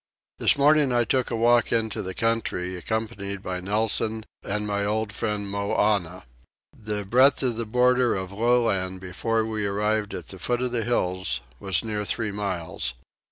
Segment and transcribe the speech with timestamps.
[0.39, 5.13] This morning I took a walk into the country accompanied by Nelson and my old
[5.13, 6.23] friend Moannah.
[6.75, 10.71] The breadth of the border of low land before we arrived at the foot of
[10.71, 12.95] the hills was near three miles.